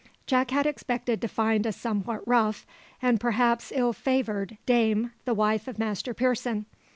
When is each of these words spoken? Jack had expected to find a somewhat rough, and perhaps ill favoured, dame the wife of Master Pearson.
Jack 0.25 0.49
had 0.49 0.65
expected 0.65 1.21
to 1.21 1.27
find 1.27 1.63
a 1.63 1.71
somewhat 1.71 2.27
rough, 2.27 2.65
and 3.03 3.19
perhaps 3.19 3.71
ill 3.75 3.93
favoured, 3.93 4.57
dame 4.65 5.11
the 5.25 5.33
wife 5.35 5.67
of 5.67 5.77
Master 5.77 6.15
Pearson. 6.15 6.65